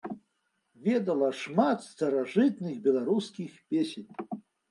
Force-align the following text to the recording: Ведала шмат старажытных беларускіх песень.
Ведала 0.87 1.27
шмат 1.41 1.85
старажытных 1.89 2.73
беларускіх 2.87 3.51
песень. 3.75 4.11